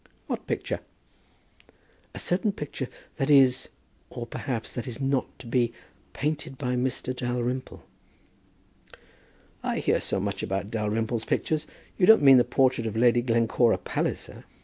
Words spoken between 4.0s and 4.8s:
or, perhaps,